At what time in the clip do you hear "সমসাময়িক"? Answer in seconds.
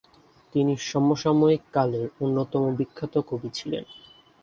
0.89-1.63